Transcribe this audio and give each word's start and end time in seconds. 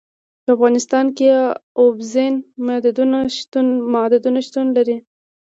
په 0.43 0.49
افغانستان 0.55 1.05
کې 1.17 1.27
اوبزین 1.81 2.33
معدنونه 2.65 4.39
شتون 4.47 4.65
لري. 4.77 4.97